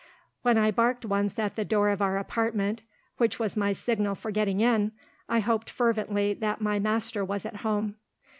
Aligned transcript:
When 0.41 0.57
I 0.57 0.71
barked 0.71 1.05
once 1.05 1.37
at 1.37 1.55
the 1.55 1.63
door 1.63 1.89
of 1.89 2.01
our 2.01 2.17
apartment, 2.17 2.81
which 3.17 3.37
was 3.37 3.55
my 3.55 3.71
signal 3.71 4.15
for 4.15 4.31
getting 4.31 4.59
in, 4.59 4.93
I 5.29 5.41
hoped 5.41 5.69
fervently 5.69 6.33
that 6.33 6.59
my 6.59 6.79
master 6.79 7.23
was 7.23 7.45
at 7.45 7.57
home. 7.57 7.97